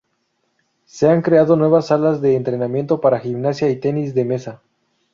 [0.85, 4.63] Se han creado nuevas salas de entrenamiento para gimnasia y tenis de mesa.